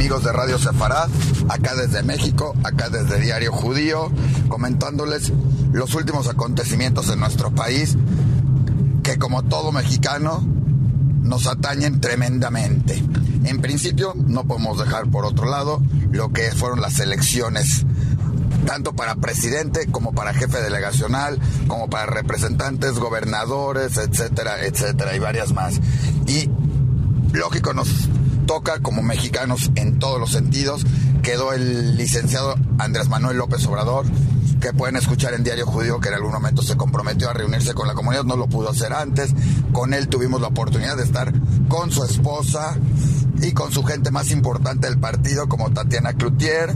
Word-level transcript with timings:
amigos 0.00 0.24
de 0.24 0.32
Radio 0.32 0.58
Sefarad, 0.58 1.10
acá 1.50 1.74
desde 1.74 2.02
México, 2.02 2.56
acá 2.64 2.88
desde 2.88 3.20
Diario 3.20 3.52
Judío, 3.52 4.10
comentándoles 4.48 5.30
los 5.72 5.94
últimos 5.94 6.26
acontecimientos 6.26 7.10
en 7.10 7.20
nuestro 7.20 7.50
país, 7.50 7.98
que 9.02 9.18
como 9.18 9.42
todo 9.42 9.72
mexicano 9.72 10.42
nos 11.20 11.46
atañen 11.46 12.00
tremendamente. 12.00 13.04
En 13.44 13.60
principio, 13.60 14.14
no 14.16 14.44
podemos 14.44 14.78
dejar 14.78 15.10
por 15.10 15.26
otro 15.26 15.50
lado 15.50 15.82
lo 16.10 16.32
que 16.32 16.50
fueron 16.52 16.80
las 16.80 16.98
elecciones 16.98 17.84
tanto 18.64 18.94
para 18.94 19.16
presidente 19.16 19.86
como 19.88 20.14
para 20.14 20.32
jefe 20.32 20.62
delegacional, 20.62 21.38
como 21.66 21.90
para 21.90 22.06
representantes, 22.06 22.94
gobernadores, 22.94 23.98
etcétera, 23.98 24.64
etcétera, 24.64 25.14
y 25.14 25.18
varias 25.18 25.52
más. 25.52 25.78
Y 26.26 26.48
lógico, 27.34 27.74
nos 27.74 28.08
toca 28.50 28.80
como 28.80 29.00
mexicanos 29.00 29.70
en 29.76 30.00
todos 30.00 30.18
los 30.18 30.32
sentidos. 30.32 30.84
Quedó 31.22 31.52
el 31.52 31.96
licenciado 31.96 32.56
Andrés 32.80 33.08
Manuel 33.08 33.36
López 33.36 33.64
Obrador, 33.66 34.06
que 34.60 34.72
pueden 34.72 34.96
escuchar 34.96 35.34
en 35.34 35.44
Diario 35.44 35.66
Judío, 35.66 36.00
que 36.00 36.08
en 36.08 36.14
algún 36.14 36.32
momento 36.32 36.60
se 36.60 36.76
comprometió 36.76 37.30
a 37.30 37.32
reunirse 37.32 37.74
con 37.74 37.86
la 37.86 37.94
comunidad, 37.94 38.24
no 38.24 38.34
lo 38.34 38.48
pudo 38.48 38.70
hacer 38.70 38.92
antes. 38.92 39.30
Con 39.70 39.94
él 39.94 40.08
tuvimos 40.08 40.40
la 40.40 40.48
oportunidad 40.48 40.96
de 40.96 41.04
estar 41.04 41.32
con 41.68 41.92
su 41.92 42.02
esposa 42.02 42.76
y 43.40 43.52
con 43.52 43.70
su 43.70 43.84
gente 43.84 44.10
más 44.10 44.32
importante 44.32 44.88
del 44.88 44.98
partido, 44.98 45.48
como 45.48 45.70
Tatiana 45.70 46.14
Cloutier, 46.14 46.74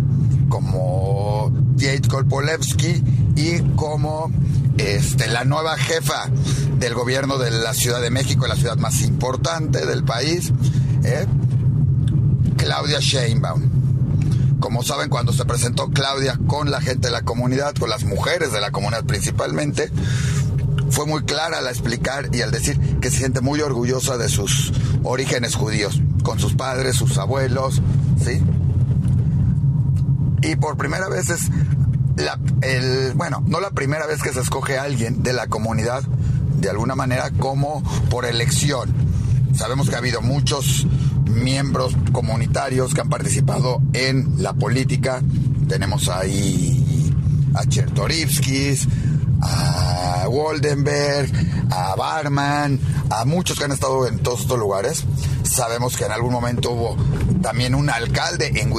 como 0.49 1.53
Jade 1.77 2.03
Kolpolevsky 2.09 3.03
y 3.35 3.59
como 3.75 4.31
este, 4.79 5.27
la 5.27 5.45
nueva 5.45 5.77
jefa 5.77 6.29
del 6.79 6.95
gobierno 6.95 7.37
de 7.39 7.51
la 7.51 7.75
Ciudad 7.75 8.01
de 8.01 8.11
México, 8.11 8.47
la 8.47 8.55
ciudad 8.55 8.77
más 8.77 9.03
importante 9.03 9.87
del 9.87 10.05
país, 10.05 10.53
¿eh? 11.03 11.27
Claudia 12.65 12.99
Sheinbaum. 12.99 14.59
Como 14.59 14.83
saben, 14.83 15.11
cuando 15.11 15.35
se 15.35 15.45
presentó 15.45 15.91
Claudia 15.91 16.39
con 16.47 16.71
la 16.71 16.81
gente 16.81 17.09
de 17.09 17.13
la 17.13 17.21
comunidad, 17.21 17.75
con 17.75 17.91
las 17.91 18.05
mujeres 18.05 18.53
de 18.53 18.61
la 18.63 18.71
comunidad 18.71 19.05
principalmente, 19.05 19.91
fue 20.89 21.05
muy 21.05 21.25
clara 21.25 21.59
al 21.59 21.67
explicar 21.67 22.31
y 22.33 22.41
al 22.41 22.51
decir 22.51 22.81
que 23.01 23.11
se 23.11 23.19
siente 23.19 23.43
muy 23.43 23.61
orgullosa 23.61 24.17
de 24.17 24.31
sus 24.31 24.73
orígenes 25.03 25.57
judíos, 25.57 26.01
con 26.23 26.39
sus 26.39 26.55
padres, 26.55 26.97
sus 26.97 27.19
abuelos, 27.19 27.83
¿sí? 28.25 28.41
Y 30.41 30.57
por 30.57 30.79
primera 30.79 31.11
vez 31.11 31.29
es 31.29 31.51
la, 32.17 32.39
bueno, 33.15 33.43
no 33.47 33.61
la 33.61 33.73
primera 33.73 34.07
vez 34.07 34.23
que 34.23 34.33
se 34.33 34.41
escoge 34.41 34.79
a 34.79 34.85
alguien 34.85 35.23
de 35.23 35.35
la 35.35 35.49
comunidad 35.49 36.03
de 36.03 36.71
alguna 36.71 36.95
manera 36.95 37.31
como 37.39 37.83
por 38.09 38.25
elección. 38.25 38.91
Sabemos 39.55 39.91
que 39.91 39.97
ha 39.97 39.99
habido 39.99 40.23
muchos 40.23 40.87
miembros 41.31 41.95
comunitarios 42.13 42.95
que 42.95 43.01
han 43.01 43.09
participado 43.09 43.81
en 43.93 44.43
la 44.43 44.53
política. 44.53 45.23
Tenemos 45.69 46.09
ahí 46.09 47.13
a 47.55 47.65
Chertorivskis, 47.67 48.89
a 49.41 50.27
Waldenberg, 50.29 51.31
a 51.71 51.95
Barman, 51.97 52.79
a 53.11 53.25
muchos 53.25 53.59
que 53.59 53.65
han 53.65 53.73
estado 53.73 54.07
en 54.07 54.19
todos 54.19 54.43
estos 54.43 54.59
lugares. 54.59 55.05
Sabemos 55.43 55.97
que 55.97 56.05
en 56.05 56.13
algún 56.13 56.33
momento 56.33 56.73
hubo 56.73 56.97
también 57.43 57.75
un 57.75 57.91
alcalde 57.91 58.61
en 58.61 58.71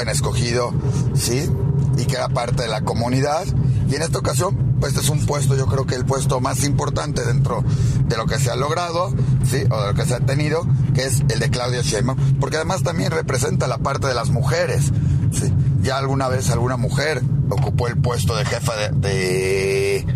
han 0.00 0.08
escogido, 0.08 0.72
¿sí? 1.14 1.48
Y 1.96 2.04
que 2.06 2.16
era 2.16 2.28
parte 2.28 2.62
de 2.62 2.68
la 2.68 2.82
comunidad. 2.82 3.46
Y 3.88 3.94
en 3.94 4.02
esta 4.02 4.18
ocasión, 4.18 4.76
pues 4.80 4.96
es 4.96 5.08
un 5.08 5.24
puesto, 5.24 5.56
yo 5.56 5.66
creo 5.66 5.86
que 5.86 5.94
el 5.94 6.04
puesto 6.04 6.40
más 6.40 6.64
importante 6.64 7.24
dentro 7.24 7.64
de 8.08 8.16
lo 8.16 8.26
que 8.26 8.38
se 8.38 8.50
ha 8.50 8.56
logrado, 8.56 9.12
¿sí? 9.48 9.64
O 9.70 9.80
de 9.80 9.88
lo 9.88 9.94
que 9.94 10.04
se 10.04 10.14
ha 10.14 10.20
tenido, 10.20 10.66
que 10.94 11.04
es 11.04 11.20
el 11.28 11.38
de 11.38 11.50
Claudia 11.50 11.82
Sheinbaum. 11.82 12.38
Porque 12.40 12.56
además 12.56 12.82
también 12.82 13.10
representa 13.10 13.66
la 13.66 13.78
parte 13.78 14.06
de 14.06 14.14
las 14.14 14.30
mujeres, 14.30 14.92
¿sí? 15.32 15.52
Ya 15.82 15.98
alguna 15.98 16.28
vez 16.28 16.50
alguna 16.50 16.76
mujer 16.76 17.22
ocupó 17.50 17.88
el 17.88 17.96
puesto 17.96 18.36
de 18.36 18.44
jefa 18.44 18.76
de, 18.76 18.90
de, 18.90 20.06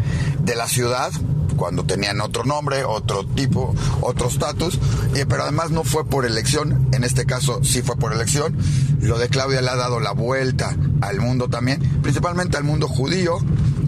de 0.41 0.57
la 0.57 0.67
ciudad, 0.69 1.13
cuando 1.57 1.85
tenían 1.85 2.21
otro 2.21 2.45
nombre, 2.45 2.85
otro 2.85 3.25
tipo, 3.25 3.75
otro 4.01 4.29
estatus, 4.29 4.79
pero 5.29 5.43
además 5.45 5.71
no 5.71 5.85
fue 5.85 6.05
por 6.05 6.27
elección, 6.27 6.89
en 6.93 7.05
este 7.05 7.25
caso 7.25 7.63
sí 7.63 7.83
fue 7.83 7.97
por 7.97 8.13
elección. 8.13 8.57
Lo 9.01 9.19
de 9.19 9.29
Claudia 9.29 9.63
le 9.63 9.71
ha 9.71 9.77
dado 9.77 10.01
la 10.01 10.13
vuelta 10.13 10.75
al 11.01 11.21
mundo 11.21 11.49
también, 11.49 11.81
principalmente 12.03 12.57
al 12.57 12.65
mundo 12.65 12.89
judío, 12.89 13.39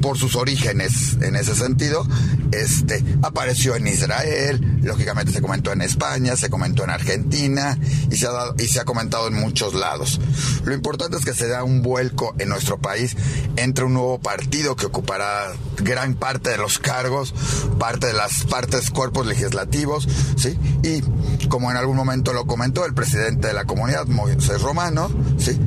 por 0.05 0.19
sus 0.19 0.37
orígenes 0.37 1.17
en 1.23 1.35
ese 1.35 1.55
sentido. 1.55 2.07
Este 2.53 3.03
apareció 3.23 3.75
en 3.75 3.87
Israel, 3.87 4.81
lógicamente 4.83 5.33
se 5.33 5.41
comentó 5.41 5.73
en 5.73 5.81
España, 5.81 6.37
se 6.37 6.51
comentó 6.51 6.85
en 6.85 6.91
Argentina 6.91 7.79
y 8.11 8.17
se 8.19 8.27
ha 8.27 8.31
dado, 8.31 8.55
y 8.59 8.67
se 8.67 8.81
ha 8.81 8.85
comentado 8.85 9.29
en 9.29 9.35
muchos 9.35 9.73
lados. 9.73 10.21
Lo 10.65 10.75
importante 10.75 11.17
es 11.17 11.25
que 11.25 11.33
se 11.33 11.49
da 11.49 11.65
un 11.65 11.81
vuelco 11.81 12.35
en 12.39 12.51
nuestro 12.51 12.79
país 12.79 13.17
entre 13.57 13.87
un 13.87 13.95
nuevo 13.95 14.21
partido 14.21 14.77
que 14.77 14.85
ocupará 14.85 15.51
gran 15.79 16.13
parte 16.17 16.51
de 16.51 16.59
los 16.59 16.79
cargos, 16.79 17.35
parte 17.79 18.09
de 18.09 18.13
las 18.13 18.45
partes 18.45 18.91
cuerpos 18.91 19.27
legislativos, 19.27 20.07
¿sí? 20.37 20.59
Y 20.83 21.01
como 21.49 21.71
en 21.71 21.79
algún 21.79 21.97
momento 21.97 22.35
lo 22.35 22.45
comentó 22.45 22.85
el 22.85 22.93
presidente 22.93 23.49
de 23.49 23.55
la 23.55 23.65
comunidad, 23.65 24.05
Moisés 24.05 24.61
Romano, 24.61 25.11
¿sí? 25.39 25.59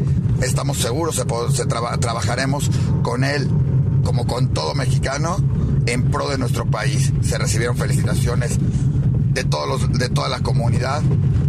Estamos 0.43 0.77
seguros, 0.77 1.15
se, 1.15 1.23
se 1.55 1.65
trabajaremos 1.65 2.69
con 3.01 3.23
él 3.23 3.49
como 4.07 4.25
con 4.25 4.53
todo 4.53 4.73
mexicano, 4.73 5.35
en 5.85 6.09
pro 6.09 6.29
de 6.29 6.37
nuestro 6.37 6.65
país. 6.65 7.11
Se 7.19 7.37
recibieron 7.37 7.75
felicitaciones 7.75 8.57
de 9.33 9.43
todos 9.43 9.67
los, 9.67 9.99
de 9.99 10.07
toda 10.07 10.29
la 10.29 10.39
comunidad, 10.39 11.01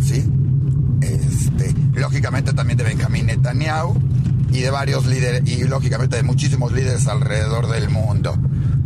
¿sí? 0.02 0.24
Este, 1.00 1.72
lógicamente 1.94 2.52
también 2.54 2.76
de 2.76 2.82
Benjamín 2.82 3.26
Netanyahu 3.26 3.94
y 4.50 4.58
de 4.58 4.70
varios 4.70 5.06
líderes, 5.06 5.48
y 5.48 5.62
lógicamente 5.62 6.16
de 6.16 6.24
muchísimos 6.24 6.72
líderes 6.72 7.06
alrededor 7.06 7.68
del 7.68 7.90
mundo. 7.90 8.36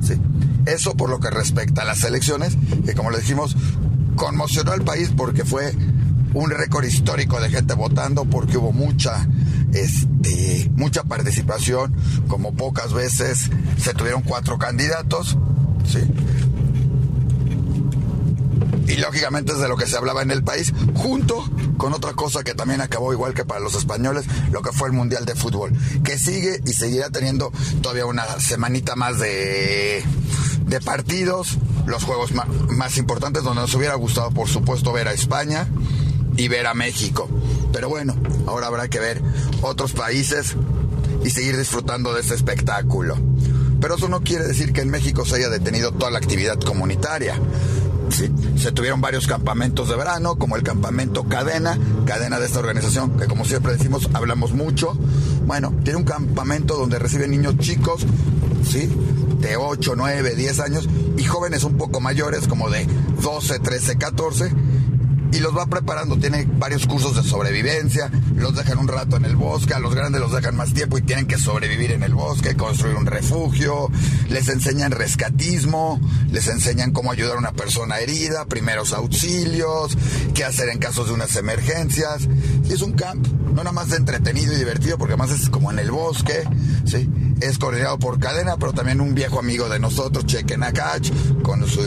¿sí? 0.02 0.20
Eso 0.66 0.94
por 0.94 1.08
lo 1.08 1.18
que 1.18 1.30
respecta 1.30 1.80
a 1.80 1.86
las 1.86 2.04
elecciones, 2.04 2.58
que 2.84 2.92
como 2.92 3.10
le 3.10 3.20
dijimos, 3.20 3.56
conmocionó 4.16 4.72
al 4.72 4.82
país 4.82 5.10
porque 5.16 5.46
fue 5.46 5.72
un 6.34 6.50
récord 6.50 6.84
histórico 6.84 7.40
de 7.40 7.48
gente 7.48 7.72
votando, 7.72 8.26
porque 8.26 8.58
hubo 8.58 8.72
mucha 8.72 9.26
este, 9.72 10.70
mucha 10.74 11.04
participación, 11.04 11.94
como 12.28 12.54
pocas 12.54 12.92
veces 12.92 13.50
se 13.78 13.94
tuvieron 13.94 14.22
cuatro 14.22 14.58
candidatos, 14.58 15.36
¿sí? 15.86 16.00
Y 18.88 18.96
lógicamente 18.96 19.52
es 19.52 19.58
de 19.58 19.68
lo 19.68 19.76
que 19.76 19.86
se 19.86 19.96
hablaba 19.96 20.22
en 20.22 20.30
el 20.30 20.42
país, 20.42 20.72
junto 20.94 21.48
con 21.78 21.94
otra 21.94 22.12
cosa 22.12 22.44
que 22.44 22.54
también 22.54 22.80
acabó 22.80 23.12
igual 23.12 23.32
que 23.32 23.44
para 23.44 23.60
los 23.60 23.74
españoles, 23.74 24.26
lo 24.50 24.60
que 24.60 24.72
fue 24.72 24.88
el 24.88 24.94
Mundial 24.94 25.24
de 25.24 25.34
Fútbol, 25.34 25.72
que 26.04 26.18
sigue 26.18 26.60
y 26.66 26.74
seguirá 26.74 27.08
teniendo 27.10 27.52
todavía 27.80 28.04
una 28.06 28.24
semanita 28.38 28.94
más 28.94 29.18
de, 29.18 30.04
de 30.66 30.80
partidos, 30.80 31.58
los 31.86 32.04
juegos 32.04 32.32
más, 32.32 32.48
más 32.68 32.98
importantes, 32.98 33.42
donde 33.44 33.62
nos 33.62 33.74
hubiera 33.74 33.94
gustado, 33.94 34.30
por 34.30 34.48
supuesto, 34.48 34.92
ver 34.92 35.08
a 35.08 35.12
España 35.12 35.68
y 36.36 36.48
ver 36.48 36.66
a 36.66 36.74
México. 36.74 37.28
Pero 37.72 37.88
bueno, 37.88 38.14
ahora 38.46 38.66
habrá 38.66 38.88
que 38.88 39.00
ver 39.00 39.22
otros 39.62 39.92
países 39.92 40.54
y 41.24 41.30
seguir 41.30 41.56
disfrutando 41.56 42.12
de 42.12 42.20
este 42.20 42.34
espectáculo. 42.34 43.16
Pero 43.80 43.96
eso 43.96 44.08
no 44.08 44.20
quiere 44.20 44.46
decir 44.46 44.72
que 44.72 44.82
en 44.82 44.90
México 44.90 45.24
se 45.24 45.36
haya 45.36 45.48
detenido 45.48 45.92
toda 45.92 46.10
la 46.10 46.18
actividad 46.18 46.60
comunitaria. 46.60 47.34
Sí, 48.10 48.30
se 48.56 48.72
tuvieron 48.72 49.00
varios 49.00 49.26
campamentos 49.26 49.88
de 49.88 49.96
verano, 49.96 50.36
como 50.36 50.56
el 50.56 50.62
campamento 50.62 51.24
Cadena, 51.24 51.78
cadena 52.04 52.38
de 52.38 52.46
esta 52.46 52.58
organización, 52.58 53.16
que 53.16 53.26
como 53.26 53.44
siempre 53.44 53.72
decimos, 53.72 54.10
hablamos 54.12 54.52
mucho. 54.52 54.92
Bueno, 55.46 55.74
tiene 55.82 55.98
un 55.98 56.04
campamento 56.04 56.76
donde 56.76 56.98
reciben 56.98 57.30
niños 57.30 57.56
chicos, 57.58 58.04
¿sí? 58.70 58.88
De 59.40 59.56
8, 59.56 59.94
9, 59.96 60.34
10 60.36 60.60
años 60.60 60.88
y 61.16 61.24
jóvenes 61.24 61.64
un 61.64 61.76
poco 61.78 62.00
mayores, 62.00 62.46
como 62.46 62.68
de 62.68 62.86
12, 63.22 63.58
13, 63.60 63.96
14 63.96 64.52
y 65.32 65.38
los 65.38 65.56
va 65.56 65.66
preparando. 65.66 66.16
Tiene 66.16 66.46
varios 66.46 66.86
cursos 66.86 67.16
de 67.16 67.28
sobrevivencia, 67.28 68.10
los 68.36 68.54
dejan 68.54 68.78
un 68.78 68.88
rato 68.88 69.16
en 69.16 69.24
el 69.24 69.36
bosque, 69.36 69.74
a 69.74 69.78
los 69.78 69.94
grandes 69.94 70.20
los 70.20 70.32
dejan 70.32 70.56
más 70.56 70.72
tiempo 70.72 70.98
y 70.98 71.02
tienen 71.02 71.26
que 71.26 71.38
sobrevivir 71.38 71.92
en 71.92 72.02
el 72.02 72.14
bosque, 72.14 72.56
construir 72.56 72.96
un 72.96 73.06
refugio, 73.06 73.88
les 74.28 74.48
enseñan 74.48 74.92
rescatismo, 74.92 76.00
les 76.30 76.46
enseñan 76.48 76.92
cómo 76.92 77.10
ayudar 77.10 77.36
a 77.36 77.38
una 77.38 77.52
persona 77.52 77.98
herida, 77.98 78.44
primeros 78.46 78.92
auxilios, 78.92 79.96
qué 80.34 80.44
hacer 80.44 80.68
en 80.68 80.78
casos 80.78 81.08
de 81.08 81.14
unas 81.14 81.34
emergencias. 81.36 82.28
Y 82.68 82.72
es 82.72 82.82
un 82.82 82.92
camp, 82.92 83.26
no 83.26 83.56
nada 83.56 83.72
más 83.72 83.92
entretenido 83.92 84.52
y 84.52 84.56
divertido, 84.56 84.98
porque 84.98 85.14
además 85.14 85.30
es 85.30 85.48
como 85.48 85.70
en 85.70 85.78
el 85.78 85.90
bosque, 85.90 86.44
¿sí? 86.84 87.08
Es 87.42 87.58
coordinado 87.58 87.98
por 87.98 88.18
Cadena, 88.18 88.56
pero 88.56 88.72
también 88.72 89.00
un 89.00 89.14
viejo 89.14 89.38
amigo 89.38 89.68
de 89.68 89.78
nosotros, 89.78 90.26
Cheque 90.26 90.56
Nakach, 90.56 91.10
con 91.42 91.66
su 91.66 91.80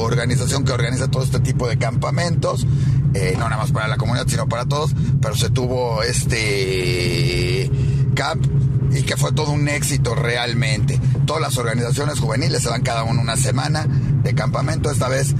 organización 0.00 0.64
que 0.64 0.72
organiza 0.72 1.08
todo 1.08 1.22
este 1.22 1.40
tipo 1.40 1.68
de 1.68 1.78
campamentos, 1.78 2.66
eh, 3.14 3.34
no 3.38 3.48
nada 3.48 3.62
más 3.62 3.72
para 3.72 3.88
la 3.88 3.96
comunidad, 3.96 4.26
sino 4.28 4.48
para 4.48 4.64
todos, 4.64 4.94
pero 5.20 5.34
se 5.34 5.50
tuvo 5.50 6.02
este 6.02 7.70
camp 8.14 8.44
y 8.92 9.02
que 9.02 9.16
fue 9.16 9.32
todo 9.32 9.50
un 9.52 9.68
éxito 9.68 10.14
realmente. 10.14 11.00
Todas 11.26 11.42
las 11.42 11.58
organizaciones 11.58 12.18
juveniles 12.18 12.62
se 12.62 12.68
van 12.68 12.82
cada 12.82 13.04
uno 13.04 13.20
una 13.20 13.36
semana 13.36 13.86
de 13.86 14.34
campamento, 14.34 14.90
esta 14.90 15.08
vez 15.08 15.34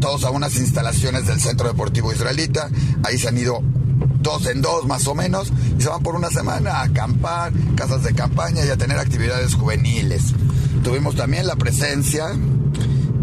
todos 0.00 0.24
a 0.24 0.30
unas 0.30 0.56
instalaciones 0.56 1.26
del 1.26 1.40
Centro 1.40 1.68
Deportivo 1.68 2.12
Israelita, 2.12 2.68
ahí 3.04 3.18
se 3.18 3.28
han 3.28 3.38
ido 3.38 3.62
dos 4.20 4.46
en 4.46 4.60
dos 4.60 4.86
más 4.86 5.06
o 5.06 5.14
menos, 5.14 5.52
y 5.78 5.82
se 5.82 5.88
van 5.88 6.02
por 6.02 6.14
una 6.14 6.30
semana 6.30 6.72
a 6.72 6.82
acampar, 6.82 7.52
casas 7.74 8.02
de 8.02 8.14
campaña 8.14 8.64
y 8.64 8.68
a 8.68 8.76
tener 8.76 8.98
actividades 8.98 9.54
juveniles. 9.54 10.34
Tuvimos 10.82 11.16
también 11.16 11.46
la 11.46 11.56
presencia 11.56 12.26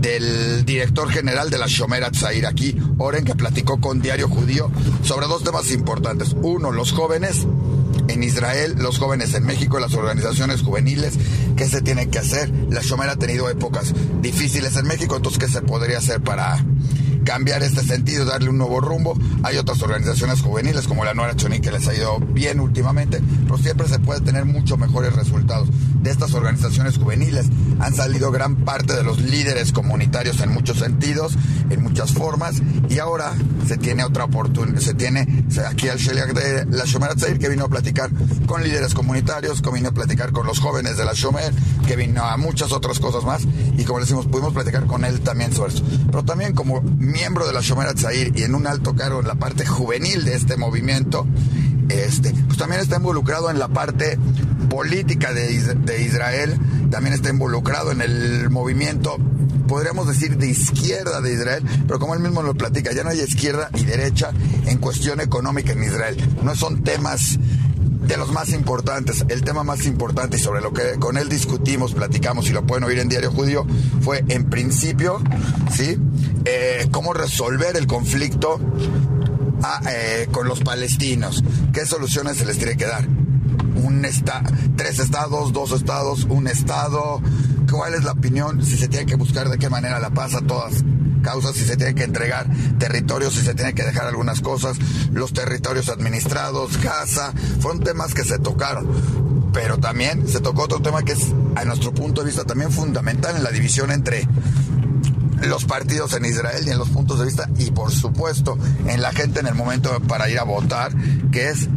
del 0.02 0.66
director 0.66 1.10
general 1.10 1.50
de 1.50 1.60
la 1.60 1.68
Shomer 1.68 2.04
Atzair 2.04 2.48
aquí, 2.48 2.76
Oren, 2.98 3.24
que 3.24 3.36
platicó 3.36 3.80
con 3.80 4.02
Diario 4.02 4.28
Judío 4.28 4.72
sobre 5.04 5.28
dos 5.28 5.44
temas 5.44 5.72
importantes. 5.72 6.36
Uno, 6.42 6.72
los 6.72 6.92
jóvenes 6.92 7.46
en 8.08 8.24
Israel, 8.24 8.76
los 8.80 8.98
jóvenes 8.98 9.34
en 9.36 9.46
México, 9.46 9.80
las 9.80 9.94
organizaciones 9.94 10.62
juveniles, 10.62 11.14
qué 11.56 11.68
se 11.68 11.82
tiene 11.82 12.10
que 12.10 12.20
hacer. 12.20 12.52
La 12.70 12.82
Shomer 12.82 13.10
ha 13.10 13.16
tenido 13.16 13.50
épocas 13.50 13.94
difíciles 14.22 14.76
en 14.76 14.88
México, 14.88 15.16
entonces 15.16 15.40
qué 15.40 15.48
se 15.48 15.62
podría 15.62 16.00
hacer 16.00 16.22
para 16.22 16.64
cambiar 17.24 17.64
este 17.64 17.84
sentido, 17.84 18.26
darle 18.26 18.50
un 18.50 18.58
nuevo 18.58 18.80
rumbo. 18.80 19.18
Hay 19.44 19.58
otras 19.58 19.82
organizaciones 19.82 20.42
juveniles 20.42 20.88
como 20.88 21.06
la 21.06 21.14
Nueva 21.14 21.36
Choní 21.36 21.60
que 21.60 21.72
les 21.72 21.88
ha 21.88 21.96
ido 21.96 22.20
bien 22.20 22.60
últimamente, 22.60 23.22
pero 23.44 23.58
siempre 23.58 23.88
se 23.88 24.00
puede 24.00 24.22
tener 24.22 24.46
mucho 24.46 24.78
mejores 24.78 25.14
resultados. 25.14 25.70
De 26.02 26.10
estas 26.10 26.34
organizaciones 26.34 26.98
juveniles 26.98 27.48
han 27.82 27.96
salido 27.96 28.32
gran 28.32 28.58
parte 28.58 28.94
de 28.94 29.04
los 29.04 29.20
líderes 29.20 29.72
comunitarios 29.72 30.40
en 30.42 30.54
muchos 30.54 30.78
sentidos, 30.78 31.34
en 31.70 31.82
muchas 31.82 32.14
formas, 32.14 32.62
y 32.90 33.00
ahora 33.00 33.34
se 33.68 33.78
tiene 33.78 34.04
otra 34.04 34.26
oportunidad, 34.26 34.80
se 34.80 34.94
tiene 34.94 35.46
aquí 35.68 35.90
al 35.90 35.98
Sheliak 35.98 36.34
de 36.34 36.66
la 36.66 36.86
Shomer 36.86 37.12
Atzair 37.12 37.40
que 37.40 37.50
vino 37.50 37.66
a 37.66 37.70
platicar 37.70 38.12
con 38.46 38.64
líderes 38.64 38.94
comunitarios, 38.94 39.62
que 39.62 39.72
vino 39.72 39.90
a 39.90 39.92
platicar 39.92 40.32
con 40.32 40.46
los 40.46 40.60
jóvenes 40.60 40.98
de 40.98 41.06
la 41.06 41.14
Shomer, 41.14 41.54
que 41.88 41.96
vino 41.96 42.24
a 42.24 42.38
muchas 42.38 42.72
otras 42.72 43.00
cosas 43.00 43.24
más, 43.24 43.48
y 43.78 43.84
como 43.84 44.00
decimos, 44.00 44.28
pudimos 44.28 44.54
platicar 44.54 44.86
con 44.86 45.04
él 45.04 45.22
también 45.22 45.54
sobre 45.54 45.74
eso. 45.74 45.84
Pero 46.08 46.24
también 46.24 46.54
como 46.54 46.82
miembro 46.82 47.48
de 47.48 47.54
la 47.54 47.62
Shomer 47.62 47.88
Atzair 47.88 48.38
y 48.38 48.44
en 48.44 48.54
un 48.54 48.68
alto 48.68 48.96
cargo 48.96 49.22
en 49.22 49.28
la 49.28 49.36
parte 49.36 49.66
juvenil 49.66 50.24
de 50.24 50.36
este 50.36 50.56
movimiento, 50.56 51.26
este, 51.90 52.34
pues 52.46 52.58
también 52.58 52.82
está 52.82 52.98
involucrado 52.98 53.50
en 53.50 53.60
la 53.60 53.68
parte 53.68 54.18
política 54.70 55.34
de, 55.34 55.76
de, 55.76 56.02
Israel, 56.02 56.58
también 56.92 57.16
está 57.16 57.30
involucrado 57.30 57.92
en 57.92 58.02
el 58.02 58.50
movimiento, 58.50 59.18
podríamos 59.68 60.08
decir, 60.08 60.38
de 60.38 60.48
izquierda 60.48 61.22
de 61.22 61.34
Israel, 61.34 61.64
pero 61.88 62.00
como 62.00 62.14
él 62.14 62.20
mismo 62.20 62.44
lo 62.44 62.54
platica, 62.54 62.92
ya 62.94 63.04
no 63.04 63.10
hay 63.10 63.22
izquierda 63.22 63.70
y 63.74 63.86
derecha 63.86 64.32
en 64.66 64.78
cuestión 64.78 65.22
económica 65.22 65.72
en 65.72 65.84
Israel. 65.84 66.18
No 66.44 66.56
son 66.56 66.84
temas 66.84 67.40
de 67.40 68.18
los 68.18 68.32
más 68.32 68.50
importantes, 68.50 69.24
el 69.30 69.44
tema 69.44 69.64
más 69.64 69.86
importante 69.86 70.38
y 70.38 70.40
sobre 70.40 70.62
lo 70.62 70.74
que 70.74 71.00
con 71.00 71.18
él 71.18 71.30
discutimos, 71.30 71.94
platicamos 71.94 72.50
y 72.50 72.52
lo 72.52 72.66
pueden 72.66 72.84
oír 72.84 73.00
en 73.00 73.08
Diario 73.08 73.32
Judío, 73.32 73.66
fue 74.02 74.24
en 74.28 74.50
principio, 74.50 75.22
¿sí? 75.74 75.98
Eh, 76.46 76.88
cómo 76.92 77.14
resolver 77.14 77.78
el 77.78 77.88
conflicto 77.88 78.60
a, 79.64 79.82
eh, 79.90 80.28
con 80.32 80.48
los 80.48 80.60
palestinos. 80.60 81.44
¿Qué 81.72 81.86
soluciones 81.86 82.38
se 82.38 82.46
les 82.46 82.58
tiene 82.58 82.76
que 82.76 82.86
dar? 82.86 83.08
Un 83.84 84.06
esta, 84.06 84.44
tres 84.76 85.00
estados, 85.00 85.54
dos 85.54 85.72
estados, 85.72 86.26
un 86.26 86.48
estado. 86.48 87.22
¿Cuál 87.70 87.94
es 87.94 88.04
la 88.04 88.12
opinión? 88.12 88.64
Si 88.64 88.78
se 88.78 88.88
tiene 88.88 89.06
que 89.06 89.16
buscar 89.16 89.50
de 89.50 89.58
qué 89.58 89.70
manera 89.70 90.00
la 90.00 90.10
paz 90.10 90.36
a 90.36 90.42
todas 90.42 90.84
causas, 91.22 91.56
si 91.56 91.66
se 91.66 91.78
tiene 91.78 91.96
que 91.96 92.04
entregar 92.04 92.48
territorios, 92.80 93.34
si 93.34 93.42
se 93.42 93.54
tiene 93.54 93.74
que 93.74 93.84
dejar 93.84 94.08
algunas 94.08 94.42
cosas, 94.42 94.78
los 95.12 95.34
territorios 95.34 95.90
administrados, 95.90 96.78
casa, 96.78 97.32
fueron 97.60 97.84
temas 97.84 98.14
que 98.14 98.24
se 98.24 98.40
tocaron. 98.40 99.52
Pero 99.54 99.78
también 99.78 100.28
se 100.28 100.40
tocó 100.40 100.64
otro 100.64 100.82
tema 100.82 101.04
que 101.04 101.14
es, 101.14 101.28
a 101.56 101.66
nuestro 101.66 101.94
punto 101.94 102.22
de 102.22 102.28
vista, 102.28 102.44
también 102.44 102.72
fundamental 102.72 103.36
en 103.36 103.44
la 103.44 103.52
división 103.52 103.92
entre 103.92 104.28
los 105.48 105.66
partidos 105.66 106.14
en 106.14 106.26
Israel 106.26 106.64
y 106.66 106.70
en 106.70 106.78
los 106.78 106.90
puntos 106.90 107.20
de 107.20 107.26
vista 107.26 107.50
y 107.58 107.72
por 107.72 107.92
supuesto 107.92 108.58
en 108.88 109.02
la 109.02 109.12
gente 109.12 109.40
en 109.40 109.48
el 109.48 109.56
momento 109.56 110.00
para 110.08 110.30
ir 110.30 110.40
a 110.40 110.44
votar, 110.44 110.92
que 111.32 111.50
es 111.50 111.68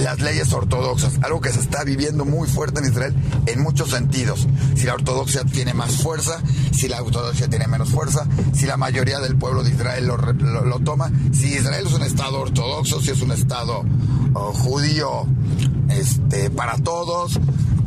las 0.00 0.20
leyes 0.20 0.52
ortodoxas, 0.52 1.18
algo 1.22 1.40
que 1.40 1.50
se 1.52 1.60
está 1.60 1.84
viviendo 1.84 2.24
muy 2.24 2.48
fuerte 2.48 2.80
en 2.80 2.86
Israel 2.86 3.14
en 3.46 3.60
muchos 3.62 3.90
sentidos. 3.90 4.46
Si 4.76 4.84
la 4.84 4.94
ortodoxia 4.94 5.44
tiene 5.44 5.74
más 5.74 5.96
fuerza, 6.02 6.40
si 6.72 6.88
la 6.88 7.02
ortodoxia 7.02 7.48
tiene 7.48 7.66
menos 7.66 7.90
fuerza, 7.90 8.26
si 8.52 8.66
la 8.66 8.76
mayoría 8.76 9.20
del 9.20 9.36
pueblo 9.36 9.62
de 9.62 9.70
Israel 9.70 10.06
lo, 10.06 10.78
toma, 10.80 11.10
si 11.32 11.54
Israel 11.54 11.86
es 11.86 11.92
un 11.92 12.02
estado 12.02 12.40
ortodoxo, 12.40 13.00
si 13.00 13.10
es 13.10 13.20
un 13.20 13.32
estado 13.32 13.84
oh, 14.34 14.52
judío 14.52 15.26
este, 15.88 16.50
para 16.50 16.76
todos. 16.78 17.38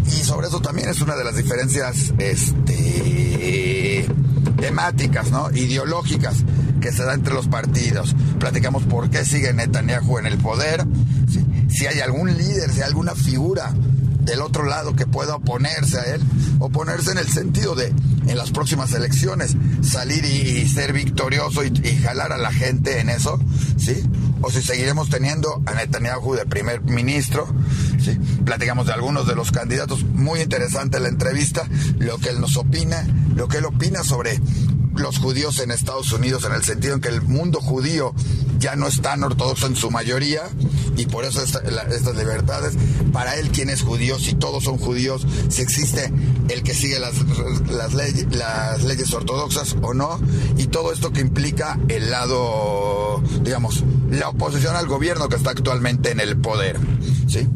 Y 0.08 0.24
sobre 0.24 0.48
eso 0.48 0.60
también 0.62 0.90
es 0.90 1.00
una 1.02 1.16
de 1.16 1.24
las 1.24 1.36
diferencias 1.36 2.14
este, 2.18 4.06
temáticas, 4.58 5.32
¿no? 5.32 5.52
ideológicas 5.52 6.38
que 6.82 6.92
se 6.92 7.04
da 7.04 7.14
entre 7.14 7.34
los 7.34 7.48
partidos. 7.48 8.16
Platicamos 8.40 8.84
por 8.84 9.10
qué 9.10 9.24
sigue 9.24 9.54
Netanyahu 9.54 10.18
en 10.18 10.26
el 10.26 10.38
poder, 10.38 10.86
si 11.72 11.88
hay 11.88 12.00
algún 12.00 12.38
líder, 12.38 12.72
si 12.72 12.82
hay 12.82 12.88
alguna 12.88 13.16
figura 13.16 13.74
del 14.22 14.42
otro 14.42 14.66
lado 14.66 14.96
que 14.96 15.08
pueda 15.08 15.36
oponerse 15.36 16.00
a 16.00 16.04
él, 16.04 16.22
oponerse 16.60 17.12
en 17.12 17.18
el 17.18 17.28
sentido 17.28 17.76
de 17.76 17.94
en 18.28 18.38
las 18.38 18.52
próximas 18.52 18.94
elecciones 18.94 19.56
salir 19.82 20.24
y, 20.26 20.68
ser 20.68 20.94
victorioso 20.94 21.64
y, 21.64 21.72
jalar 21.98 22.32
a 22.32 22.38
la 22.38 22.52
gente 22.52 23.00
en 23.00 23.10
eso, 23.10 23.40
¿sí? 23.78 24.04
O 24.42 24.52
si 24.52 24.62
seguiremos 24.62 25.10
teniendo 25.10 25.62
a 25.66 25.74
Netanyahu 25.74 26.36
de 26.36 26.46
primer 26.46 26.82
ministro, 26.82 27.48
¿sí? 28.00 28.18
Platicamos 28.46 28.88
de 28.88 28.94
algunos 28.94 29.28
de 29.28 29.36
los 29.36 29.52
candidatos, 29.52 30.04
muy 30.04 30.42
interesante 30.42 31.00
la 31.00 31.10
entrevista, 31.10 31.68
lo 31.98 32.18
que 32.20 32.30
él 32.30 32.40
nos 32.40 32.58
opina, 32.58 33.06
lo 33.36 33.48
que 33.48 33.58
él 33.58 33.66
opina 33.66 34.04
sobre 34.04 34.40
los 34.96 35.18
judíos 35.18 35.60
en 35.60 35.72
Estados 35.72 36.12
Unidos, 36.12 36.44
en 36.46 36.54
el 36.54 36.64
sentido 36.64 36.96
en 36.96 37.02
que 37.02 37.10
el 37.10 37.22
mundo 37.22 37.60
judío 37.60 38.14
ya 38.60 38.76
no 38.76 38.88
es 38.88 39.02
tan 39.02 39.24
ortodoxo 39.24 39.68
en 39.68 39.76
su 39.76 39.90
mayoría 39.90 40.44
y 40.98 41.06
por 41.06 41.26
eso 41.26 41.42
estas 41.44 42.16
libertades. 42.16 42.76
Para 43.12 43.36
él, 43.36 43.50
¿quién 43.52 43.70
es 43.70 43.82
judío? 43.82 44.20
Si 44.20 44.34
todos 44.34 44.64
son 44.64 44.78
judíos, 44.78 45.26
si 45.50 45.62
existe 45.62 46.12
el 46.50 46.64
que 46.64 46.74
sigue 46.74 47.00
las, 47.00 47.16
las, 47.70 47.94
las 47.94 48.84
leyes 48.84 49.14
ortodoxas 49.14 49.76
o 49.82 49.94
no, 49.94 50.20
y 50.58 50.68
todo 50.68 50.92
esto 50.92 51.12
que 51.12 51.22
implica 51.22 51.80
el 51.88 52.12
lado, 52.12 53.22
digamos, 53.44 53.84
la 54.10 54.30
oposición 54.30 54.76
al 54.76 54.88
gobierno 54.88 55.30
que 55.30 55.36
está 55.36 55.52
actualmente 55.52 56.12
en 56.12 56.20
el 56.20 56.38
poder. 56.38 56.78
¿sí? 57.28 57.48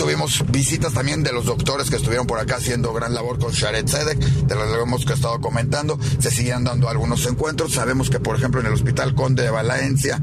Tuvimos 0.00 0.42
visitas 0.50 0.94
también 0.94 1.22
de 1.22 1.30
los 1.30 1.44
doctores 1.44 1.90
que 1.90 1.96
estuvieron 1.96 2.26
por 2.26 2.38
acá 2.38 2.56
haciendo 2.56 2.90
gran 2.94 3.12
labor 3.12 3.38
con 3.38 3.52
Sharet 3.52 3.86
Zedek, 3.86 4.18
de 4.18 4.54
los 4.54 4.64
que 4.64 4.80
hemos 4.80 5.04
estado 5.04 5.38
comentando. 5.42 5.98
Se 6.20 6.30
siguen 6.30 6.64
dando 6.64 6.88
algunos 6.88 7.26
encuentros. 7.26 7.74
Sabemos 7.74 8.08
que, 8.08 8.18
por 8.18 8.34
ejemplo, 8.34 8.62
en 8.62 8.68
el 8.68 8.72
Hospital 8.72 9.14
Conde 9.14 9.42
de 9.42 9.50
Valencia 9.50 10.18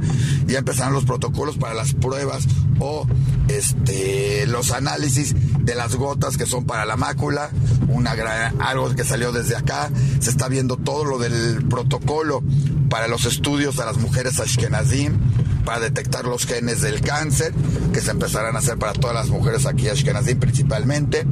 ya 0.48 0.58
empezaron 0.58 0.94
los 0.94 1.06
protocolos 1.06 1.58
para 1.58 1.76
las 1.76 1.94
pruebas 1.94 2.46
o 2.80 3.06
este, 3.50 4.48
los 4.48 4.72
análisis 4.72 5.36
de 5.60 5.76
las 5.76 5.96
gotas 5.96 6.38
que 6.38 6.48
son 6.48 6.66
para 6.66 6.84
la 6.84 6.98
mácula, 6.98 7.52
una 7.88 8.16
gran, 8.16 8.60
algo 8.60 8.96
que 8.96 9.04
salió 9.04 9.32
desde 9.32 9.58
acá. 9.58 9.92
Se 10.20 10.32
está 10.32 10.48
viendo 10.48 10.78
todo 10.78 11.06
lo 11.06 11.20
del 11.20 11.68
protocolo 11.70 12.42
para 12.90 13.08
los 13.08 13.26
estudios 13.26 13.80
a 13.80 13.86
las 13.86 13.98
mujeres 13.98 14.40
Ashkenazim 14.40 15.20
para 15.68 15.82
detectar 15.82 16.24
los 16.24 16.46
genes 16.46 16.80
del 16.80 17.02
cáncer, 17.02 17.54
que 17.92 18.00
se 18.00 18.12
empezarán 18.12 18.56
a 18.56 18.60
hacer 18.60 18.78
para 18.78 18.94
todas 18.94 19.14
las 19.14 19.28
mujeres 19.28 19.66
aquí 19.66 19.90
Ashkenazim 19.90 20.40
principalmente, 20.40 21.26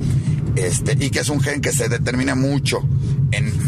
este, 0.57 0.97
y 0.99 1.09
que 1.09 1.19
es 1.19 1.29
un 1.29 1.39
gen 1.39 1.61
que 1.61 1.71
se 1.71 1.87
determina 1.87 2.35
mucho 2.35 2.81
en, 3.31 3.63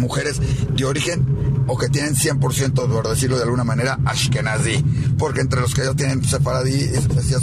mujeres 0.00 0.40
de 0.74 0.84
origen 0.86 1.64
o 1.66 1.76
que 1.76 1.90
tienen 1.90 2.14
100%, 2.14 2.72
por 2.72 3.06
decirlo 3.06 3.36
de 3.36 3.42
alguna 3.42 3.64
manera, 3.64 3.98
Ashkenazi. 4.06 4.82
Porque 5.18 5.42
entre 5.42 5.60
los 5.60 5.74
que 5.74 5.84
ya 5.84 5.92
tienen 5.92 6.24
sefaradí, 6.24 6.88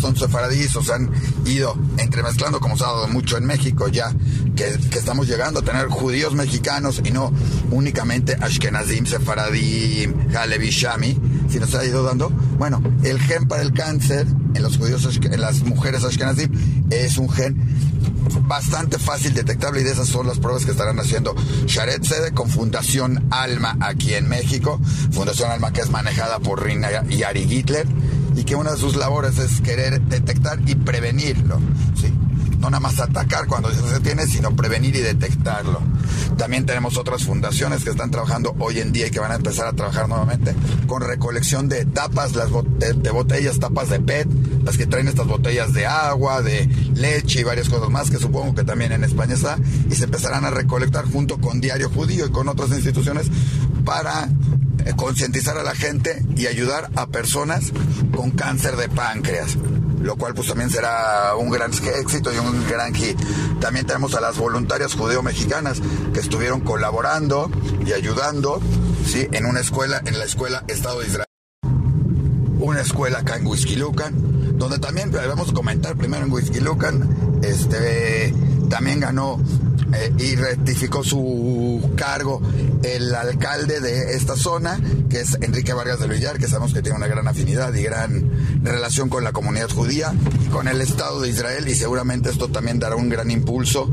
son 0.02 0.18
sefaradíes 0.18 0.76
o 0.76 0.82
se 0.82 0.92
han 0.92 1.12
ido 1.46 1.78
entremezclando, 2.00 2.60
como 2.60 2.76
se 2.76 2.84
ha 2.84 2.88
dado 2.88 3.08
mucho 3.10 3.38
en 3.38 3.46
México 3.46 3.88
ya, 3.88 4.12
que, 4.58 4.98
estamos 4.98 5.28
llegando 5.28 5.62
a 5.62 5.64
tener 5.64 5.88
judíos 5.88 6.34
mexicanos 6.34 7.02
y 7.06 7.12
no 7.12 7.32
únicamente 7.72 8.36
Ashkenazim, 8.42 9.06
Sefaradim, 9.06 10.36
Halevi, 10.36 10.70
Shami, 10.70 11.18
sino 11.50 11.66
se 11.68 11.78
ha 11.78 11.86
ido 11.86 12.04
dando. 12.04 12.30
Bueno, 12.58 12.82
el 13.04 13.20
gen 13.22 13.48
para 13.48 13.62
el 13.62 13.72
cáncer 13.72 14.28
en 14.54 14.64
los 14.64 14.78
judíos, 14.78 15.08
en 15.22 15.42
las 15.42 15.64
mujeres 15.64 16.04
Ashkenazim, 16.04 16.52
es 16.90 17.18
un 17.18 17.30
gen 17.30 17.56
bastante 18.42 18.98
fácil 18.98 19.34
detectable 19.34 19.82
y 19.82 19.84
de 19.84 19.92
esas 19.92 20.08
son 20.08 20.28
las 20.28 20.40
pruebas 20.40 20.66
que 20.66 20.72
estarán 20.72 21.00
haciendo 21.00 21.36
Sharet 21.66 22.04
Sede 22.04 22.34
con 22.34 22.50
Fundación 22.50 23.28
Alma 23.32 23.78
aquí 23.80 24.14
en 24.16 24.28
México. 24.28 24.82
Fundación 25.12 25.52
Alma 25.52 25.72
que 25.72 25.82
es 25.82 25.90
manejada 25.90 26.40
por 26.40 26.64
Rina 26.64 26.90
y 27.10 27.24
Ari 27.24 27.48
Hitler 27.50 27.88
y 28.36 28.44
que 28.44 28.56
una 28.56 28.72
de 28.72 28.78
sus 28.78 28.96
labores 28.96 29.38
es 29.38 29.62
querer 29.62 30.02
detectar 30.02 30.60
y 30.68 30.76
prevenirlo. 30.76 31.60
¿sí? 32.00 32.12
No 32.60 32.70
nada 32.70 32.80
más 32.80 33.00
atacar 33.00 33.48
cuando 33.48 33.72
se 33.72 34.00
tiene, 34.00 34.26
sino 34.28 34.56
prevenir 34.56 34.96
y 34.96 35.02
detectarlo. 35.02 35.82
También 36.38 36.66
tenemos 36.66 36.98
otras 36.98 37.24
fundaciones 37.24 37.84
que 37.84 37.90
están 37.90 38.12
trabajando 38.12 38.56
hoy 38.60 38.80
en 38.80 38.92
día 38.92 39.08
y 39.08 39.12
que 39.12 39.20
van 39.20 39.32
a 39.32 39.36
empezar 39.36 39.68
a 39.68 39.74
trabajar 39.74 40.08
nuevamente 40.08 40.56
con 40.88 41.02
recolección 41.02 41.70
de 41.70 41.86
tapas 41.86 42.34
de, 42.34 43.12
botellas, 43.12 43.60
tapas 43.60 43.90
de 43.90 44.00
PET, 44.00 44.28
las 44.64 44.78
que 44.78 44.86
traen 44.86 45.08
estas 45.08 45.28
botellas 45.28 45.74
de 45.74 45.86
agua, 45.86 46.42
de 46.42 46.68
leche 46.94 47.42
y 47.42 47.44
varias 47.44 47.70
cosas 47.70 47.90
más 47.90 48.10
que 48.10 48.18
supongo 48.18 48.56
que 48.56 48.64
también 48.64 48.92
en 48.92 49.04
España 49.04 49.34
está 49.34 49.58
y 49.90 49.96
se 49.96 50.06
empezarán 50.06 50.46
a 50.46 50.52
recolectar 50.52 51.06
junto 51.06 51.40
con 51.40 51.60
Diario 51.60 51.90
Judío 51.90 52.26
y 52.28 52.32
con 52.32 52.48
otras 52.48 52.70
instituciones 52.72 53.28
para 53.86 54.30
eh, 54.86 54.94
concientizar 54.96 55.58
a 55.58 55.64
la 55.64 55.76
gente 55.76 56.24
y 56.36 56.48
ayudar 56.48 56.90
a 56.96 57.08
personas 57.08 57.72
con 58.16 58.32
cáncer 58.32 58.76
de 58.78 58.90
páncreas 58.90 59.58
lo 60.00 60.16
cual 60.16 60.34
pues 60.34 60.48
también 60.48 60.70
será 60.70 61.36
un 61.36 61.50
gran 61.50 61.72
éxito 61.72 62.34
y 62.34 62.38
un 62.38 62.68
gran 62.68 62.94
hit. 62.94 63.18
También 63.60 63.86
tenemos 63.86 64.16
a 64.16 64.22
las 64.22 64.38
voluntarias 64.38 64.94
judeo-mexicanas 64.94 65.82
que 66.14 66.20
estuvieron 66.20 66.62
colaborando 66.62 67.50
y 67.86 67.94
ayudando, 67.94 68.62
¿sí? 69.06 69.28
En 69.32 69.46
una 69.46 69.60
escuela, 69.60 70.02
en 70.06 70.20
la 70.20 70.26
escuela 70.26 70.64
Estado 70.68 71.00
de 71.00 71.08
Israel. 71.08 71.28
Una 72.60 72.82
escuela 72.82 73.20
acá 73.20 73.38
en 73.38 73.46
Lucan, 73.80 74.58
donde 74.58 74.80
también 74.80 75.12
debemos 75.12 75.52
comentar 75.52 75.96
primero 75.96 76.26
en 76.26 76.64
Lucan, 76.64 77.40
este, 77.44 78.34
también 78.70 79.00
ganó 79.00 79.40
eh, 79.94 80.12
y 80.18 80.36
rectificó 80.36 81.04
su 81.04 81.92
cargo 81.96 82.42
el 82.84 83.14
alcalde 83.16 83.80
de 83.80 84.16
esta 84.16 84.36
zona, 84.36 84.80
que 85.10 85.22
es 85.22 85.38
Enrique 85.42 85.74
Vargas 85.74 86.00
de 86.00 86.08
Villar, 86.08 86.38
que 86.38 86.48
sabemos 86.48 86.74
que 86.74 86.82
tiene 86.82 86.98
una 86.98 87.08
gran 87.08 87.28
afinidad 87.28 87.74
y 87.74 87.84
gran 87.84 88.64
relación 88.64 89.10
con 89.10 89.24
la 89.24 89.32
comunidad 89.32 89.70
judía 89.70 90.14
y 90.46 90.48
con 90.50 90.68
el 90.68 90.82
Estado 90.82 91.22
de 91.22 91.30
Israel 91.30 91.68
y 91.68 91.76
seguramente 91.76 92.30
esto 92.30 92.50
también 92.50 92.80
dará 92.80 92.96
un 92.96 93.10
gran 93.10 93.32
impulso 93.32 93.90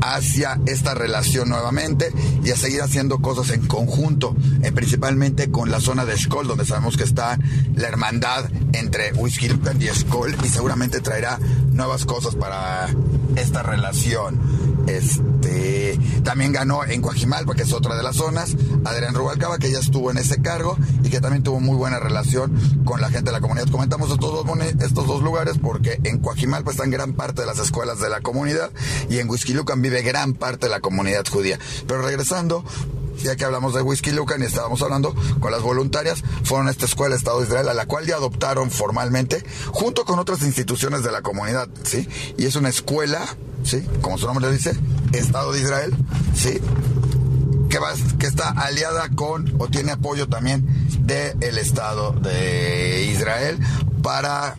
hacia 0.00 0.60
esta 0.66 0.94
relación 0.94 1.48
nuevamente 1.48 2.12
y 2.44 2.50
a 2.50 2.56
seguir 2.56 2.82
haciendo 2.82 3.18
cosas 3.18 3.50
en 3.50 3.66
conjunto, 3.66 4.36
eh, 4.62 4.72
principalmente 4.72 5.50
con 5.50 5.70
la 5.70 5.80
zona 5.80 6.04
de 6.04 6.14
Escol, 6.14 6.46
donde 6.46 6.64
sabemos 6.64 6.96
que 6.96 7.04
está 7.04 7.38
la 7.74 7.88
hermandad 7.88 8.48
entre 8.72 9.12
Whisky 9.12 9.48
y 9.80 9.86
Escol 9.86 10.36
y 10.44 10.48
seguramente 10.48 11.00
traerá 11.00 11.38
nuevas 11.72 12.04
cosas 12.04 12.34
para 12.34 12.88
esta 13.36 13.62
relación. 13.62 14.40
Este, 14.86 15.98
también 16.24 16.52
ganó 16.52 16.84
en 16.84 17.02
Coajimalpa, 17.02 17.54
que 17.54 17.62
es 17.62 17.72
otra 17.72 17.96
de 17.96 18.02
las 18.02 18.16
zonas, 18.16 18.56
Adrián 18.84 19.14
Rubalcaba, 19.14 19.58
que 19.58 19.70
ya 19.70 19.78
estuvo 19.78 20.10
en 20.10 20.18
ese 20.18 20.40
cargo 20.40 20.76
y 21.02 21.10
que 21.10 21.20
también 21.20 21.42
tuvo 21.42 21.60
muy 21.60 21.76
buena 21.76 21.98
relación 21.98 22.82
con 22.84 23.00
la 23.00 23.10
gente 23.10 23.26
de 23.26 23.32
la 23.32 23.40
comunidad. 23.40 23.68
Comentamos 23.68 24.10
estos 24.10 24.32
dos, 24.32 24.58
estos 24.80 25.06
dos 25.06 25.22
lugares 25.22 25.56
porque 25.60 25.98
en 26.04 26.18
Coajimalpa 26.18 26.70
están 26.70 26.90
gran 26.90 27.14
parte 27.14 27.42
de 27.42 27.46
las 27.46 27.58
escuelas 27.58 28.00
de 28.00 28.08
la 28.08 28.20
comunidad 28.20 28.70
y 29.08 29.18
en 29.18 29.28
Huizquilucan 29.28 29.82
vive 29.82 30.02
gran 30.02 30.34
parte 30.34 30.66
de 30.66 30.70
la 30.70 30.80
comunidad 30.80 31.24
judía. 31.28 31.58
Pero 31.86 32.02
regresando, 32.02 32.64
ya 33.22 33.36
que 33.36 33.44
hablamos 33.44 33.74
de 33.74 33.82
Whisky 33.82 34.12
Lucan 34.12 34.42
y 34.42 34.46
estábamos 34.46 34.82
hablando 34.82 35.14
con 35.40 35.50
las 35.50 35.62
voluntarias, 35.62 36.22
fueron 36.44 36.68
a 36.68 36.70
esta 36.70 36.86
escuela 36.86 37.16
Estado 37.16 37.40
de 37.40 37.46
Israel, 37.46 37.68
a 37.68 37.74
la 37.74 37.86
cual 37.86 38.06
ya 38.06 38.16
adoptaron 38.16 38.70
formalmente, 38.70 39.44
junto 39.70 40.04
con 40.04 40.18
otras 40.18 40.42
instituciones 40.42 41.02
de 41.02 41.12
la 41.12 41.22
comunidad, 41.22 41.68
¿sí? 41.82 42.08
Y 42.36 42.46
es 42.46 42.56
una 42.56 42.68
escuela 42.68 43.26
¿sí? 43.66 43.84
Como 44.00 44.16
su 44.18 44.26
nombre 44.26 44.46
le 44.46 44.52
dice, 44.52 44.76
Estado 45.12 45.52
de 45.52 45.60
Israel, 45.60 45.94
¿sí? 46.34 46.60
Que, 47.68 47.78
va, 47.78 47.92
que 48.18 48.26
está 48.26 48.50
aliada 48.50 49.08
con 49.10 49.54
o 49.58 49.68
tiene 49.68 49.92
apoyo 49.92 50.28
también 50.28 50.64
del 51.00 51.58
Estado 51.58 52.12
de 52.12 53.04
Israel 53.12 53.58
para 54.02 54.56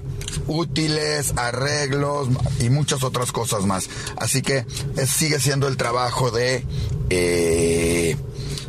útiles, 0.47 1.33
arreglos 1.37 2.27
y 2.59 2.69
muchas 2.69 3.03
otras 3.03 3.31
cosas 3.31 3.65
más. 3.65 3.89
Así 4.17 4.41
que 4.41 4.65
sigue 5.05 5.39
siendo 5.39 5.67
el 5.67 5.77
trabajo 5.77 6.31
de, 6.31 6.63
eh, 7.09 8.17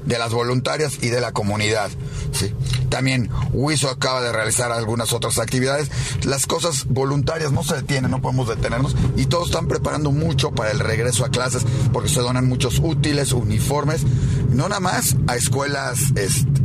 de 0.04 0.18
las 0.18 0.32
voluntarias 0.32 0.98
y 1.02 1.08
de 1.08 1.20
la 1.20 1.32
comunidad. 1.32 1.90
¿Sí? 2.32 2.52
También 2.88 3.30
WISO 3.52 3.90
acaba 3.90 4.20
de 4.20 4.32
realizar 4.32 4.72
algunas 4.72 5.12
otras 5.12 5.38
actividades. 5.38 5.90
Las 6.24 6.46
cosas 6.46 6.86
voluntarias 6.86 7.52
no 7.52 7.62
se 7.62 7.76
detienen, 7.76 8.10
no 8.10 8.20
podemos 8.20 8.48
detenernos 8.48 8.96
y 9.16 9.26
todos 9.26 9.48
están 9.48 9.68
preparando 9.68 10.10
mucho 10.10 10.52
para 10.52 10.70
el 10.70 10.80
regreso 10.80 11.24
a 11.24 11.30
clases 11.30 11.64
porque 11.92 12.08
se 12.08 12.20
donan 12.20 12.48
muchos 12.48 12.80
útiles, 12.82 13.32
uniformes, 13.32 14.02
no 14.50 14.68
nada 14.68 14.80
más 14.80 15.16
a 15.26 15.36
escuelas, 15.36 16.12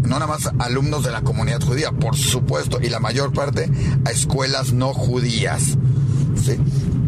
no 0.01 0.19
nada 0.19 0.27
más 0.27 0.47
a 0.47 0.53
alumnos 0.59 1.03
de 1.03 1.11
la 1.11 1.21
comunidad 1.21 1.61
judía, 1.61 1.91
por 1.91 2.15
supuesto, 2.15 2.79
y 2.81 2.89
la 2.89 2.99
mayor 2.99 3.33
parte 3.33 3.69
a 4.05 4.11
escuelas 4.11 4.73
no 4.73 4.93
judías, 4.93 5.77
¿sí? 6.43 6.57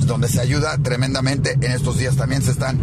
donde 0.05 0.27
se 0.27 0.41
ayuda 0.41 0.77
tremendamente. 0.77 1.53
En 1.53 1.71
estos 1.71 1.97
días 1.97 2.15
también 2.15 2.41
se 2.41 2.51
están 2.51 2.79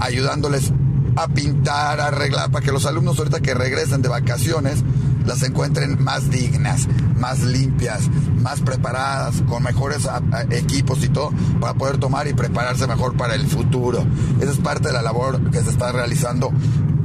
ayudándoles 0.00 0.72
a 1.16 1.28
pintar, 1.28 2.00
a 2.00 2.08
arreglar, 2.08 2.50
para 2.50 2.64
que 2.64 2.72
los 2.72 2.86
alumnos 2.86 3.18
ahorita 3.18 3.40
que 3.40 3.54
regresen 3.54 4.02
de 4.02 4.08
vacaciones 4.08 4.84
las 5.28 5.42
encuentren 5.42 6.02
más 6.02 6.30
dignas, 6.30 6.88
más 7.16 7.40
limpias, 7.40 8.08
más 8.42 8.60
preparadas, 8.62 9.42
con 9.42 9.62
mejores 9.62 10.08
equipos 10.50 11.04
y 11.04 11.08
todo, 11.08 11.32
para 11.60 11.74
poder 11.74 11.98
tomar 11.98 12.26
y 12.26 12.32
prepararse 12.32 12.86
mejor 12.86 13.16
para 13.16 13.34
el 13.34 13.46
futuro. 13.46 14.04
Esa 14.40 14.50
es 14.50 14.58
parte 14.58 14.88
de 14.88 14.94
la 14.94 15.02
labor 15.02 15.50
que 15.50 15.60
se 15.60 15.70
está 15.70 15.92
realizando 15.92 16.50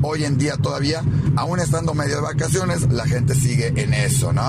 hoy 0.02 0.24
en 0.24 0.38
día 0.38 0.56
todavía, 0.58 1.04
aún 1.36 1.60
estando 1.60 1.94
medio 1.94 2.16
de 2.16 2.22
vacaciones, 2.22 2.90
la 2.90 3.06
gente 3.06 3.36
sigue 3.36 3.74
en 3.76 3.94
eso, 3.94 4.32
¿no? 4.34 4.44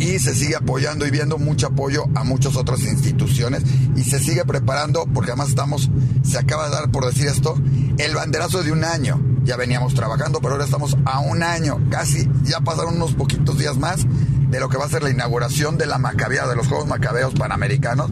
y 0.00 0.18
se 0.18 0.34
sigue 0.34 0.56
apoyando 0.56 1.06
y 1.06 1.10
viendo 1.10 1.38
mucho 1.38 1.68
apoyo 1.68 2.04
a 2.14 2.24
muchas 2.24 2.56
otras 2.56 2.80
instituciones 2.82 3.62
y 3.96 4.02
se 4.02 4.18
sigue 4.18 4.44
preparando 4.44 5.06
porque 5.14 5.30
además 5.30 5.50
estamos, 5.50 5.88
se 6.22 6.36
acaba 6.36 6.68
de 6.68 6.74
dar 6.74 6.90
por 6.90 7.06
decir 7.06 7.28
esto, 7.28 7.56
el 7.98 8.14
banderazo 8.14 8.62
de 8.62 8.72
un 8.72 8.84
año. 8.84 9.33
Ya 9.44 9.56
veníamos 9.56 9.94
trabajando, 9.94 10.40
pero 10.40 10.52
ahora 10.52 10.64
estamos 10.64 10.96
a 11.04 11.20
un 11.20 11.42
año, 11.42 11.78
casi, 11.90 12.28
ya 12.44 12.60
pasaron 12.60 12.96
unos 12.96 13.14
poquitos 13.14 13.58
días 13.58 13.76
más 13.76 14.06
de 14.54 14.60
lo 14.60 14.68
que 14.68 14.78
va 14.78 14.84
a 14.84 14.88
ser 14.88 15.02
la 15.02 15.10
inauguración 15.10 15.78
de 15.78 15.86
la 15.86 15.98
Macabea, 15.98 16.46
de 16.46 16.54
los 16.54 16.68
Juegos 16.68 16.86
Macabeos 16.86 17.34
Panamericanos, 17.34 18.08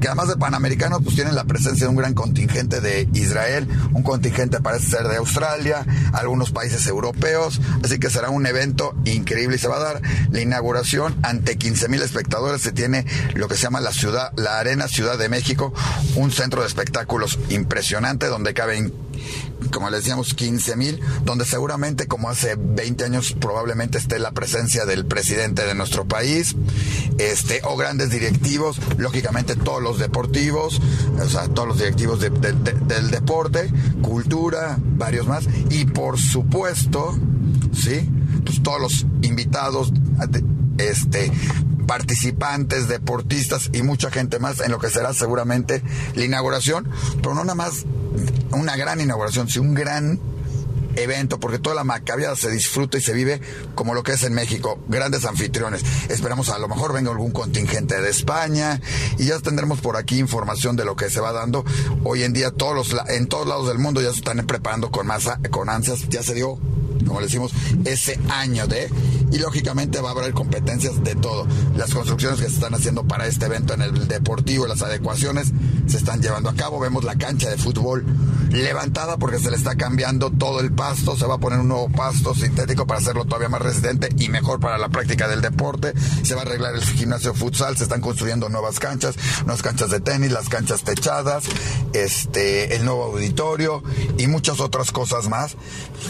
que 0.00 0.08
además 0.08 0.26
de 0.26 0.36
Panamericanos, 0.36 1.00
pues 1.04 1.14
tienen 1.14 1.36
la 1.36 1.44
presencia 1.44 1.86
de 1.86 1.90
un 1.90 1.96
gran 1.96 2.14
contingente 2.14 2.80
de 2.80 3.08
Israel, 3.14 3.68
un 3.92 4.02
contingente 4.02 4.60
parece 4.60 4.88
ser 4.88 5.06
de 5.06 5.18
Australia, 5.18 5.86
algunos 6.12 6.50
países 6.50 6.86
europeos, 6.88 7.60
así 7.84 8.00
que 8.00 8.10
será 8.10 8.30
un 8.30 8.44
evento 8.44 8.94
increíble 9.04 9.54
y 9.54 9.58
se 9.60 9.68
va 9.68 9.76
a 9.76 9.84
dar 9.84 10.02
la 10.32 10.40
inauguración 10.40 11.14
ante 11.22 11.56
15 11.56 11.88
mil 11.88 12.02
espectadores, 12.02 12.60
se 12.60 12.72
tiene 12.72 13.06
lo 13.34 13.46
que 13.46 13.54
se 13.54 13.62
llama 13.62 13.80
la 13.80 13.92
ciudad, 13.92 14.32
la 14.36 14.58
Arena 14.58 14.88
Ciudad 14.88 15.16
de 15.16 15.28
México, 15.28 15.72
un 16.16 16.32
centro 16.32 16.62
de 16.62 16.66
espectáculos 16.66 17.38
impresionante 17.50 18.26
donde 18.26 18.52
caben 18.52 18.92
como 19.70 19.90
le 19.90 19.98
decíamos, 19.98 20.34
15 20.34 20.76
mil, 20.76 21.00
donde 21.24 21.44
seguramente 21.44 22.06
como 22.06 22.28
hace 22.28 22.56
20 22.56 23.04
años 23.04 23.34
probablemente 23.38 23.98
esté 23.98 24.18
la 24.18 24.32
presencia 24.32 24.84
del 24.86 25.06
presidente 25.06 25.64
de 25.64 25.74
nuestro 25.74 26.06
país, 26.06 26.56
este, 27.18 27.60
o 27.64 27.76
grandes 27.76 28.10
directivos, 28.10 28.78
lógicamente 28.98 29.56
todos 29.56 29.82
los 29.82 29.98
deportivos, 29.98 30.80
o 31.20 31.28
sea, 31.28 31.48
todos 31.48 31.68
los 31.68 31.78
directivos 31.78 32.20
del 32.20 33.10
deporte, 33.10 33.70
cultura, 34.02 34.78
varios 34.80 35.26
más, 35.26 35.44
y 35.70 35.84
por 35.86 36.18
supuesto, 36.18 37.18
¿sí? 37.72 38.08
Pues 38.44 38.62
todos 38.62 38.80
los 38.80 39.06
invitados, 39.22 39.92
este, 40.78 41.32
participantes, 41.86 42.88
deportistas 42.88 43.70
y 43.72 43.82
mucha 43.82 44.10
gente 44.10 44.38
más 44.38 44.60
en 44.60 44.70
lo 44.70 44.78
que 44.78 44.90
será 44.90 45.12
seguramente 45.12 45.82
la 46.14 46.24
inauguración, 46.24 46.88
pero 47.16 47.34
no 47.34 47.44
nada 47.44 47.54
más 47.54 47.84
una 48.52 48.76
gran 48.76 49.00
inauguración, 49.00 49.48
sino 49.48 49.64
un 49.64 49.74
gran 49.74 50.20
evento, 50.96 51.40
porque 51.40 51.58
toda 51.58 51.74
la 51.74 51.84
macabia 51.84 52.34
se 52.36 52.50
disfruta 52.50 52.98
y 52.98 53.00
se 53.00 53.12
vive 53.12 53.40
como 53.74 53.94
lo 53.94 54.02
que 54.02 54.12
es 54.12 54.22
en 54.22 54.32
México, 54.32 54.78
grandes 54.88 55.24
anfitriones. 55.24 55.82
Esperamos 56.08 56.48
a 56.50 56.58
lo 56.58 56.68
mejor 56.68 56.92
venga 56.92 57.10
algún 57.10 57.32
contingente 57.32 58.00
de 58.00 58.10
España 58.10 58.80
y 59.18 59.26
ya 59.26 59.38
tendremos 59.40 59.80
por 59.80 59.96
aquí 59.96 60.18
información 60.18 60.76
de 60.76 60.84
lo 60.84 60.96
que 60.96 61.10
se 61.10 61.20
va 61.20 61.32
dando. 61.32 61.64
Hoy 62.04 62.22
en 62.22 62.32
día 62.32 62.50
todos 62.50 62.74
los, 62.74 63.08
en 63.08 63.26
todos 63.26 63.46
lados 63.46 63.68
del 63.68 63.78
mundo 63.78 64.00
ya 64.00 64.10
se 64.12 64.18
están 64.18 64.44
preparando 64.46 64.90
con 64.90 65.06
más 65.06 65.28
con 65.50 65.68
ansias, 65.68 66.08
ya 66.08 66.22
se 66.22 66.34
dio 66.34 66.58
como 67.06 67.20
le 67.20 67.26
decimos, 67.26 67.52
ese 67.84 68.18
año 68.28 68.66
de, 68.66 68.88
y 69.34 69.38
lógicamente 69.38 70.00
va 70.00 70.10
a 70.10 70.12
haber 70.12 70.32
competencias 70.32 71.02
de 71.02 71.16
todo. 71.16 71.46
Las 71.76 71.92
construcciones 71.92 72.40
que 72.40 72.46
se 72.46 72.54
están 72.54 72.72
haciendo 72.72 73.02
para 73.04 73.26
este 73.26 73.46
evento 73.46 73.74
en 73.74 73.82
el 73.82 74.06
deportivo, 74.06 74.68
las 74.68 74.80
adecuaciones 74.80 75.52
se 75.88 75.96
están 75.96 76.22
llevando 76.22 76.48
a 76.48 76.54
cabo. 76.54 76.78
Vemos 76.78 77.02
la 77.02 77.16
cancha 77.16 77.50
de 77.50 77.56
fútbol 77.56 78.04
levantada 78.62 79.16
porque 79.16 79.38
se 79.38 79.50
le 79.50 79.56
está 79.56 79.76
cambiando 79.76 80.30
todo 80.30 80.60
el 80.60 80.72
pasto, 80.72 81.16
se 81.16 81.26
va 81.26 81.34
a 81.34 81.38
poner 81.38 81.58
un 81.58 81.68
nuevo 81.68 81.88
pasto 81.90 82.34
sintético 82.34 82.86
para 82.86 83.00
hacerlo 83.00 83.24
todavía 83.24 83.48
más 83.48 83.62
resistente 83.62 84.08
y 84.16 84.28
mejor 84.28 84.60
para 84.60 84.78
la 84.78 84.88
práctica 84.88 85.28
del 85.28 85.40
deporte. 85.40 85.92
Se 86.22 86.34
va 86.34 86.42
a 86.42 86.44
arreglar 86.44 86.74
el 86.74 86.82
gimnasio 86.82 87.34
futsal, 87.34 87.76
se 87.76 87.84
están 87.84 88.00
construyendo 88.00 88.48
nuevas 88.48 88.78
canchas, 88.78 89.16
nuevas 89.40 89.62
canchas 89.62 89.90
de 89.90 90.00
tenis, 90.00 90.32
las 90.32 90.48
canchas 90.48 90.82
techadas, 90.82 91.44
este, 91.92 92.76
el 92.76 92.84
nuevo 92.84 93.04
auditorio 93.04 93.82
y 94.18 94.26
muchas 94.26 94.60
otras 94.60 94.92
cosas 94.92 95.28
más 95.28 95.56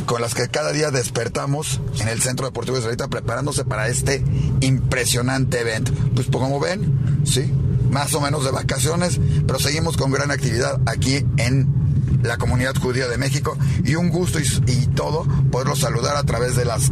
con 0.06 0.20
las 0.20 0.34
que 0.34 0.48
cada 0.48 0.72
día 0.72 0.90
despertamos 0.90 1.80
en 2.00 2.08
el 2.08 2.20
Centro 2.20 2.46
Deportivo 2.46 2.78
Israelita 2.78 3.08
preparándose 3.08 3.64
para 3.64 3.88
este 3.88 4.22
impresionante 4.60 5.60
evento. 5.60 5.92
Pues 6.14 6.28
como 6.28 6.60
ven, 6.60 7.22
sí, 7.24 7.50
más 7.90 8.12
o 8.14 8.20
menos 8.20 8.44
de 8.44 8.50
vacaciones, 8.50 9.20
pero 9.46 9.58
seguimos 9.58 9.96
con 9.96 10.10
gran 10.10 10.30
actividad 10.30 10.80
aquí 10.86 11.24
en 11.36 11.83
la 12.24 12.38
comunidad 12.38 12.74
judía 12.74 13.06
de 13.06 13.18
México 13.18 13.56
y 13.84 13.94
un 13.94 14.08
gusto 14.08 14.38
y, 14.40 14.86
todo 14.94 15.24
poderlos 15.50 15.80
saludar 15.80 16.16
a 16.16 16.22
través 16.22 16.56
de 16.56 16.64
las 16.64 16.90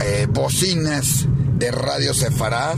eh, 0.00 0.26
bocinas 0.28 1.26
de 1.58 1.70
Radio 1.70 2.12
Sefarad 2.12 2.76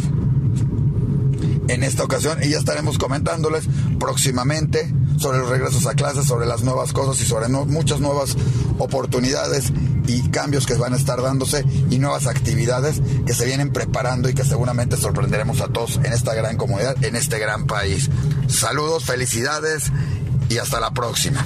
en 1.69 1.83
esta 1.83 2.05
ocasión 2.05 2.39
y 2.43 2.51
ya 2.51 2.59
estaremos 2.59 2.99
comentándoles 2.99 3.65
próximamente 3.99 4.93
sobre 5.19 5.39
los 5.39 5.49
regresos 5.49 5.87
a 5.87 5.95
clases, 5.95 6.27
sobre 6.27 6.47
las 6.47 6.63
nuevas 6.63 6.93
cosas 6.93 7.21
y 7.21 7.27
sobre 7.27 7.49
muchas 7.49 8.01
nuevas 8.01 8.37
oportunidades 8.79 9.73
y 10.07 10.29
cambios 10.29 10.67
que 10.67 10.75
van 10.75 10.93
a 10.93 10.97
estar 10.97 11.21
dándose 11.21 11.65
y 11.91 11.99
nuevas 11.99 12.27
actividades 12.27 13.01
que 13.27 13.35
se 13.35 13.47
vienen 13.47 13.73
preparando 13.73 14.29
y 14.29 14.35
que 14.35 14.45
seguramente 14.45 14.97
sorprenderemos 14.97 15.61
a 15.61 15.69
todos 15.69 15.97
en 15.97 16.13
esta 16.13 16.35
gran 16.35 16.57
comunidad, 16.57 17.03
en 17.03 17.17
este 17.17 17.39
gran 17.39 17.67
país. 17.67 18.11
Saludos, 18.49 19.05
felicidades 19.05 19.91
y 20.49 20.59
hasta 20.59 20.81
la 20.81 20.91
próxima. 20.91 21.45